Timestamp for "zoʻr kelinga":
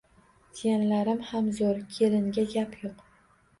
1.59-2.49